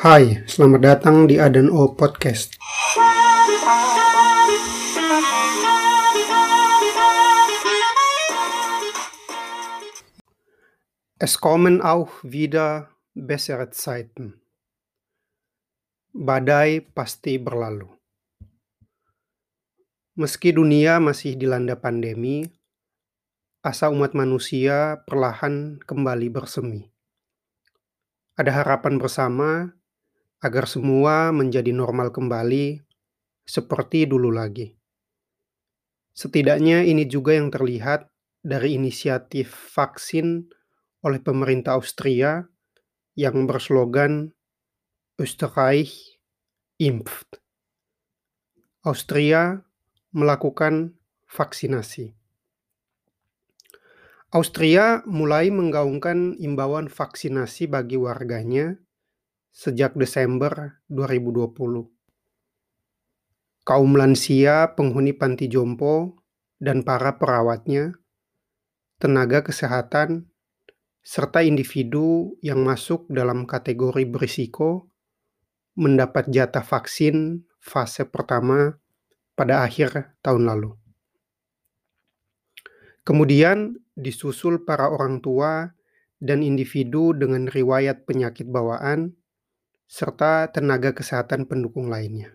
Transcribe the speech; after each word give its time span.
Hai, 0.00 0.48
selamat 0.48 0.80
datang 0.80 1.28
di 1.28 1.36
Adan 1.36 1.68
O 1.68 1.92
Podcast. 1.92 2.56
Es 11.20 11.36
kommen 11.36 11.84
auch 11.84 12.16
wieder 12.24 12.96
bessere 13.12 13.68
Zeiten. 13.76 14.40
Badai 16.16 16.80
pasti 16.80 17.36
berlalu. 17.36 17.92
Meski 20.16 20.56
dunia 20.56 20.96
masih 20.96 21.36
dilanda 21.36 21.76
pandemi, 21.76 22.48
asa 23.60 23.92
umat 23.92 24.16
manusia 24.16 25.04
perlahan 25.04 25.76
kembali 25.84 26.32
bersemi. 26.32 26.88
Ada 28.40 28.64
harapan 28.64 28.96
bersama 28.96 29.76
agar 30.40 30.64
semua 30.64 31.30
menjadi 31.30 31.70
normal 31.72 32.08
kembali 32.12 32.80
seperti 33.44 34.08
dulu 34.08 34.32
lagi. 34.32 34.72
Setidaknya 36.16 36.84
ini 36.84 37.04
juga 37.06 37.36
yang 37.36 37.52
terlihat 37.52 38.08
dari 38.40 38.76
inisiatif 38.76 39.52
vaksin 39.52 40.48
oleh 41.04 41.20
pemerintah 41.20 41.76
Austria 41.76 42.44
yang 43.16 43.44
berslogan 43.44 44.32
Österreich 45.20 46.20
impft. 46.80 47.40
Austria 48.80 49.60
melakukan 50.16 50.96
vaksinasi. 51.28 52.16
Austria 54.32 55.04
mulai 55.04 55.52
menggaungkan 55.52 56.38
imbauan 56.40 56.88
vaksinasi 56.88 57.68
bagi 57.68 58.00
warganya 58.00 58.78
sejak 59.50 59.98
Desember 59.98 60.78
2020. 60.86 61.90
Kaum 63.66 63.92
lansia, 63.98 64.72
penghuni 64.78 65.12
panti 65.12 65.50
jompo, 65.50 66.16
dan 66.62 66.86
para 66.86 67.18
perawatnya, 67.18 67.98
tenaga 69.02 69.42
kesehatan, 69.44 70.30
serta 71.00 71.42
individu 71.42 72.36
yang 72.44 72.62
masuk 72.62 73.08
dalam 73.10 73.48
kategori 73.48 74.04
berisiko 74.06 74.90
mendapat 75.74 76.28
jatah 76.28 76.64
vaksin 76.64 77.46
fase 77.56 78.04
pertama 78.04 78.76
pada 79.32 79.64
akhir 79.64 80.12
tahun 80.20 80.44
lalu. 80.44 80.76
Kemudian 83.00 83.80
disusul 83.96 84.68
para 84.68 84.92
orang 84.92 85.24
tua 85.24 85.72
dan 86.20 86.44
individu 86.44 87.16
dengan 87.16 87.48
riwayat 87.48 88.04
penyakit 88.04 88.44
bawaan 88.44 89.16
serta 89.90 90.46
tenaga 90.54 90.94
kesehatan 90.94 91.50
pendukung 91.50 91.90
lainnya. 91.90 92.30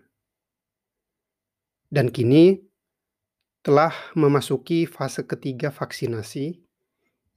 Dan 1.88 2.12
kini 2.12 2.60
telah 3.64 3.96
memasuki 4.12 4.84
fase 4.84 5.24
ketiga 5.24 5.72
vaksinasi 5.72 6.60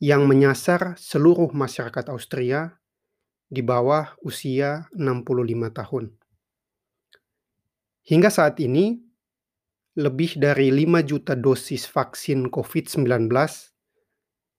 yang 0.03 0.27
menyasar 0.27 0.99
seluruh 0.99 1.55
masyarakat 1.55 2.11
Austria 2.11 2.75
di 3.47 3.63
bawah 3.63 4.11
usia 4.19 4.91
65 4.91 5.71
tahun. 5.71 6.05
Hingga 8.03 8.29
saat 8.29 8.59
ini, 8.59 8.99
lebih 9.95 10.35
dari 10.35 10.67
5 10.67 10.99
juta 11.07 11.33
dosis 11.33 11.87
vaksin 11.87 12.51
COVID-19 12.51 13.31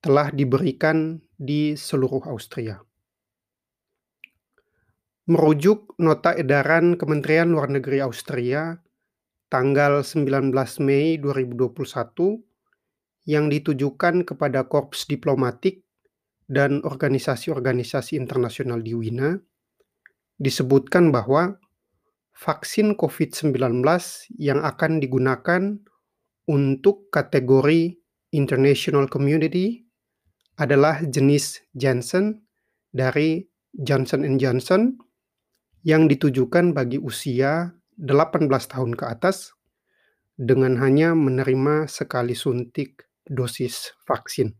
telah 0.00 0.32
diberikan 0.32 1.20
di 1.36 1.76
seluruh 1.76 2.24
Austria. 2.24 2.80
Merujuk 5.30 5.94
nota 6.02 6.34
edaran 6.34 6.98
Kementerian 6.98 7.54
Luar 7.54 7.70
Negeri 7.70 8.02
Austria 8.02 8.74
tanggal 9.46 10.02
19 10.02 10.50
Mei 10.82 11.22
2021 11.22 11.70
yang 13.30 13.46
ditujukan 13.46 14.26
kepada 14.26 14.66
korps 14.66 15.06
diplomatik 15.06 15.86
dan 16.50 16.82
organisasi-organisasi 16.82 18.18
internasional 18.18 18.82
di 18.82 18.90
Wina, 18.90 19.38
disebutkan 20.42 21.14
bahwa 21.14 21.62
vaksin 22.34 22.98
COVID-19 22.98 23.86
yang 24.34 24.66
akan 24.66 24.98
digunakan 24.98 25.78
untuk 26.50 27.06
kategori 27.14 28.02
international 28.34 29.06
community 29.06 29.86
adalah 30.58 30.98
jenis 31.06 31.62
Janssen 31.78 32.42
dari 32.90 33.46
Johnson 33.78 34.26
Johnson 34.34 34.98
yang 35.86 36.08
ditujukan 36.08 36.76
bagi 36.76 37.00
usia 37.00 37.72
18 37.96 38.48
tahun 38.48 38.92
ke 38.96 39.04
atas 39.04 39.56
dengan 40.40 40.80
hanya 40.80 41.12
menerima 41.12 41.88
sekali 41.88 42.32
suntik 42.32 43.04
dosis 43.28 43.92
vaksin. 44.08 44.56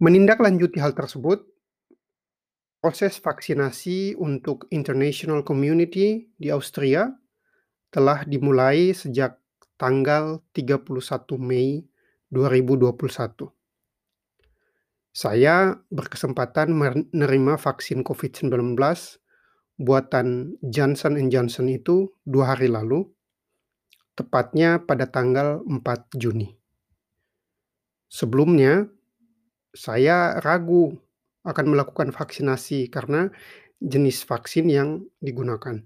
Menindaklanjuti 0.00 0.80
hal 0.80 0.96
tersebut, 0.96 1.44
proses 2.80 3.20
vaksinasi 3.20 4.16
untuk 4.16 4.64
international 4.72 5.44
community 5.44 6.32
di 6.40 6.48
Austria 6.48 7.12
telah 7.92 8.24
dimulai 8.24 8.96
sejak 8.96 9.36
tanggal 9.76 10.40
31 10.56 11.04
Mei 11.36 11.84
2021. 12.32 13.59
Saya 15.20 15.76
berkesempatan 15.92 16.72
menerima 16.72 17.60
vaksin 17.60 18.00
COVID-19 18.00 18.72
buatan 19.76 20.56
Johnson 20.64 21.20
Johnson 21.28 21.68
itu 21.68 22.08
dua 22.24 22.56
hari 22.56 22.72
lalu, 22.72 23.04
tepatnya 24.16 24.80
pada 24.80 25.04
tanggal 25.04 25.60
4 25.68 26.16
Juni. 26.16 26.56
Sebelumnya, 28.08 28.88
saya 29.76 30.40
ragu 30.40 30.96
akan 31.44 31.66
melakukan 31.68 32.16
vaksinasi 32.16 32.88
karena 32.88 33.28
jenis 33.76 34.24
vaksin 34.24 34.72
yang 34.72 35.04
digunakan. 35.20 35.84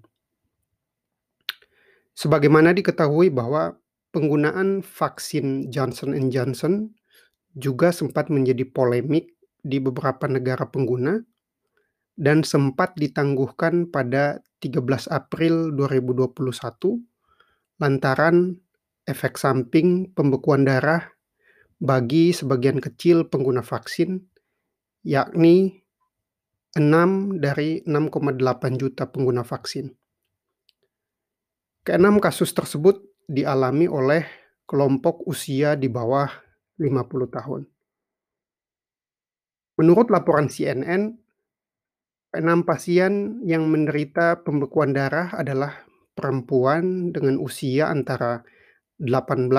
Sebagaimana 2.15 2.71
diketahui 2.71 3.35
bahwa 3.35 3.75
penggunaan 4.15 4.87
vaksin 4.87 5.75
Johnson 5.75 6.15
Johnson 6.31 6.95
juga 7.55 7.95
sempat 7.95 8.29
menjadi 8.29 8.67
polemik 8.67 9.35
di 9.63 9.79
beberapa 9.81 10.27
negara 10.27 10.69
pengguna 10.69 11.23
dan 12.15 12.43
sempat 12.47 12.95
ditangguhkan 12.95 13.91
pada 13.91 14.43
13 14.63 15.11
April 15.11 15.75
2021 15.75 16.35
lantaran 17.83 18.59
efek 19.09 19.35
samping 19.41 20.11
pembekuan 20.15 20.63
darah 20.63 21.11
bagi 21.83 22.31
sebagian 22.31 22.79
kecil 22.79 23.27
pengguna 23.27 23.65
vaksin 23.65 24.23
yakni 25.05 25.85
6 26.75 27.39
dari 27.39 27.87
6,8 27.87 28.81
juta 28.81 29.07
pengguna 29.07 29.47
vaksin. 29.47 29.95
Keenam 31.87 32.19
kasus 32.19 32.51
tersebut 32.51 32.99
dialami 33.29 33.87
oleh 33.87 34.27
kelompok 34.65 35.23
usia 35.29 35.77
di 35.77 35.87
bawah 35.87 36.27
50 36.79 37.31
tahun. 37.31 37.63
Menurut 39.75 40.07
laporan 40.11 40.47
CNN, 40.47 41.19
enam 42.35 42.63
pasien 42.63 43.43
yang 43.43 43.67
menderita 43.67 44.43
pembekuan 44.47 44.95
darah 44.95 45.35
adalah 45.35 45.87
perempuan 46.15 47.11
dengan 47.11 47.43
usia 47.43 47.91
antara 47.91 48.47
18 49.03 49.51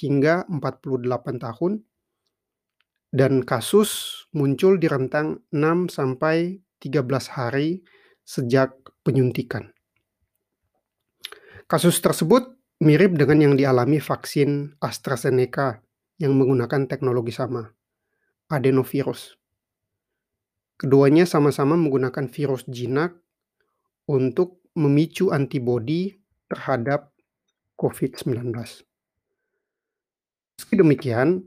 hingga 0.00 0.48
48 0.48 1.04
tahun 1.36 1.72
dan 3.12 3.44
kasus 3.44 4.24
muncul 4.32 4.80
di 4.80 4.88
rentang 4.88 5.44
6 5.52 5.92
sampai 5.92 6.64
13 6.80 7.36
hari 7.36 7.84
sejak 8.24 8.72
penyuntikan. 9.04 9.68
Kasus 11.68 12.00
tersebut 12.00 12.56
mirip 12.80 13.20
dengan 13.20 13.52
yang 13.52 13.54
dialami 13.54 14.00
vaksin 14.00 14.80
AstraZeneca 14.80 15.84
yang 16.22 16.38
menggunakan 16.38 16.86
teknologi 16.86 17.34
sama, 17.34 17.66
adenovirus. 18.46 19.34
Keduanya 20.78 21.26
sama-sama 21.26 21.74
menggunakan 21.74 22.30
virus 22.30 22.62
jinak 22.70 23.18
untuk 24.06 24.62
memicu 24.78 25.34
antibodi 25.34 26.14
terhadap 26.46 27.10
COVID-19. 27.74 28.54
Meski 30.54 30.74
demikian, 30.78 31.42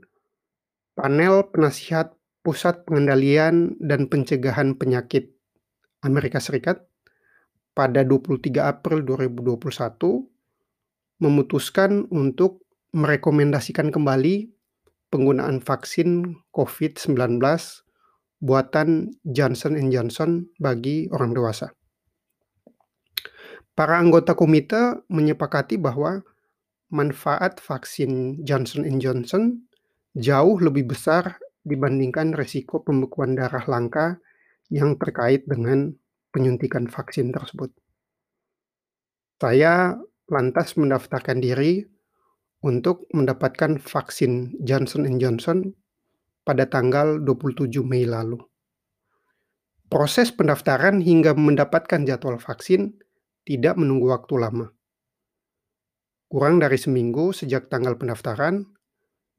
panel 0.92 1.48
penasihat 1.48 2.12
Pusat 2.44 2.84
Pengendalian 2.86 3.74
dan 3.82 4.06
Pencegahan 4.06 4.76
Penyakit 4.76 5.34
Amerika 6.04 6.38
Serikat 6.38 6.84
pada 7.74 8.06
23 8.06 8.60
April 8.60 9.02
2021 9.02 9.58
memutuskan 11.18 12.06
untuk 12.12 12.62
merekomendasikan 12.94 13.90
kembali 13.90 14.55
penggunaan 15.16 15.64
vaksin 15.64 16.36
COVID-19 16.52 17.40
buatan 18.44 19.16
Johnson 19.24 19.72
Johnson 19.88 20.52
bagi 20.60 21.08
orang 21.08 21.32
dewasa. 21.32 21.72
Para 23.72 23.96
anggota 23.96 24.36
komite 24.36 25.08
menyepakati 25.08 25.80
bahwa 25.80 26.20
manfaat 26.92 27.64
vaksin 27.64 28.44
Johnson 28.44 28.84
Johnson 29.00 29.64
jauh 30.12 30.60
lebih 30.60 30.92
besar 30.92 31.40
dibandingkan 31.64 32.36
resiko 32.36 32.84
pembekuan 32.84 33.40
darah 33.40 33.64
langka 33.64 34.20
yang 34.68 35.00
terkait 35.00 35.48
dengan 35.48 35.96
penyuntikan 36.28 36.92
vaksin 36.92 37.32
tersebut. 37.32 37.72
Saya 39.40 39.96
lantas 40.28 40.76
mendaftarkan 40.76 41.40
diri 41.40 41.95
untuk 42.64 43.08
mendapatkan 43.12 43.76
vaksin 43.80 44.56
Johnson 44.64 45.04
Johnson 45.20 45.76
pada 46.46 46.64
tanggal 46.70 47.18
27 47.20 47.68
Mei 47.82 48.06
lalu. 48.06 48.38
Proses 49.86 50.34
pendaftaran 50.34 50.98
hingga 50.98 51.34
mendapatkan 51.34 52.02
jadwal 52.06 52.38
vaksin 52.42 52.98
tidak 53.46 53.78
menunggu 53.78 54.10
waktu 54.10 54.34
lama. 54.34 54.66
Kurang 56.26 56.58
dari 56.58 56.74
seminggu 56.74 57.30
sejak 57.30 57.70
tanggal 57.70 57.94
pendaftaran, 57.94 58.66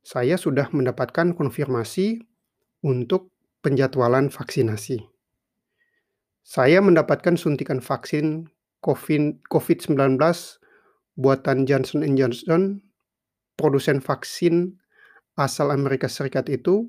saya 0.07 0.39
sudah 0.39 0.71
mendapatkan 0.71 1.35
konfirmasi 1.35 2.23
untuk 2.79 3.35
penjadwalan 3.59 4.31
vaksinasi. 4.31 5.03
Saya 6.47 6.79
mendapatkan 6.79 7.35
suntikan 7.35 7.83
vaksin 7.83 8.47
COVID-19 8.87 10.15
buatan 11.19 11.57
Johnson 11.67 12.07
Johnson, 12.15 12.86
produsen 13.57 13.99
vaksin 13.99 14.77
asal 15.33 15.73
Amerika 15.73 16.05
Serikat 16.05 16.47
itu 16.47 16.87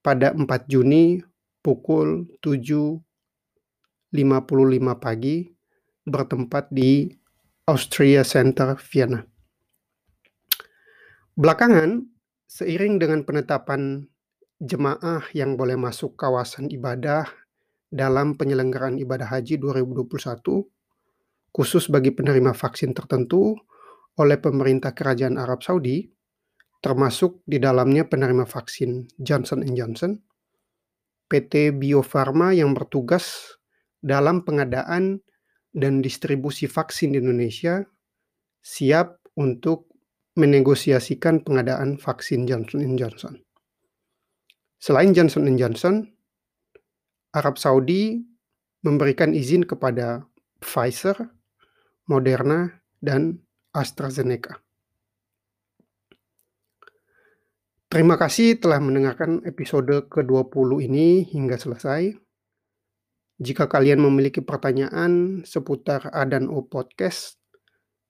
pada 0.00 0.32
4 0.32 0.48
Juni 0.66 1.20
pukul 1.60 2.24
7.55 2.40 4.16
pagi 4.96 5.44
bertempat 6.08 6.72
di 6.72 7.12
Austria 7.68 8.24
Center, 8.24 8.74
Vienna. 8.80 9.22
Belakangan, 11.38 12.02
seiring 12.50 12.98
dengan 12.98 13.22
penetapan 13.22 14.10
jemaah 14.58 15.22
yang 15.32 15.54
boleh 15.54 15.78
masuk 15.78 16.18
kawasan 16.18 16.68
ibadah 16.68 17.24
dalam 17.88 18.34
penyelenggaraan 18.34 18.98
ibadah 18.98 19.30
haji 19.30 19.56
2021, 19.56 20.66
khusus 21.54 21.86
bagi 21.86 22.10
penerima 22.10 22.52
vaksin 22.52 22.92
tertentu 22.92 23.54
oleh 24.18 24.40
pemerintah 24.40 24.96
Kerajaan 24.96 25.38
Arab 25.38 25.62
Saudi, 25.62 26.08
termasuk 26.80 27.44
di 27.44 27.60
dalamnya 27.60 28.08
penerima 28.08 28.48
vaksin 28.48 29.06
Johnson 29.20 29.62
Johnson, 29.76 30.16
PT 31.28 31.76
Bio 31.76 32.00
Farma 32.02 32.50
yang 32.50 32.72
bertugas 32.72 33.54
dalam 34.00 34.42
pengadaan 34.42 35.20
dan 35.70 36.02
distribusi 36.02 36.66
vaksin 36.66 37.14
di 37.14 37.22
Indonesia 37.22 37.84
siap 38.58 39.22
untuk 39.38 39.92
menegosiasikan 40.34 41.44
pengadaan 41.46 42.00
vaksin 42.00 42.48
Johnson 42.48 42.82
Johnson. 42.96 43.38
Selain 44.80 45.12
Johnson 45.12 45.44
Johnson, 45.60 46.08
Arab 47.36 47.60
Saudi 47.60 48.18
memberikan 48.80 49.36
izin 49.36 49.68
kepada 49.68 50.24
Pfizer, 50.58 51.16
Moderna, 52.08 52.80
dan 53.04 53.44
AstraZeneca. 53.70 54.58
Terima 57.90 58.14
kasih 58.14 58.62
telah 58.62 58.78
mendengarkan 58.78 59.42
episode 59.42 60.06
ke-20 60.06 60.78
ini 60.86 61.26
hingga 61.26 61.58
selesai. 61.58 62.14
Jika 63.40 63.66
kalian 63.66 63.98
memiliki 63.98 64.46
pertanyaan 64.46 65.42
seputar 65.42 66.12
A 66.14 66.22
dan 66.22 66.46
O 66.46 66.62
Podcast 66.70 67.42